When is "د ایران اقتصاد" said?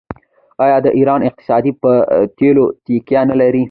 0.85-1.65